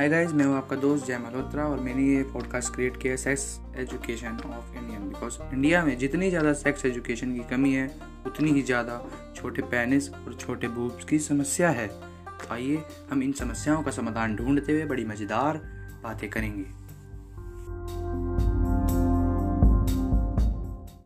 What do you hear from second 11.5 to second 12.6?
है। तो